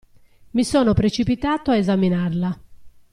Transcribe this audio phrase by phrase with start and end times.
[0.53, 2.61] Mi sono precipitato a esaminarla.